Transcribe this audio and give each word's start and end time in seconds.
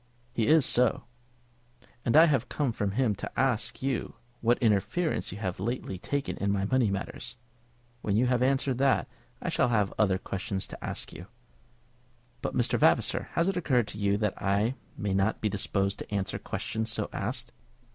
"He 0.33 0.47
is 0.47 0.65
so." 0.65 1.03
"And 2.03 2.17
I 2.17 2.25
have 2.25 2.49
come 2.49 2.71
from 2.71 2.93
him 2.93 3.13
to 3.13 3.31
ask 3.39 3.83
you 3.83 4.15
what 4.39 4.57
interference 4.57 5.31
you 5.31 5.37
have 5.37 5.59
lately 5.59 5.99
taken 5.99 6.37
in 6.37 6.51
my 6.51 6.65
money 6.65 6.89
matters. 6.89 7.35
When 8.01 8.15
you 8.17 8.25
have 8.25 8.41
answered 8.41 8.79
that, 8.79 9.07
I 9.43 9.49
shall 9.49 9.67
have 9.67 9.93
other 9.99 10.17
questions 10.17 10.65
to 10.65 10.83
ask 10.83 11.13
you." 11.13 11.27
"But, 12.41 12.55
Mr. 12.55 12.79
Vavasor, 12.79 13.29
has 13.33 13.47
it 13.47 13.57
occurred 13.57 13.87
to 13.89 13.99
you 13.99 14.17
that 14.17 14.41
I 14.41 14.73
may 14.97 15.13
not 15.13 15.39
be 15.39 15.49
disposed 15.49 15.99
to 15.99 16.11
answer 16.11 16.39
questions 16.39 16.91
so 16.91 17.07
asked?" 17.13 17.51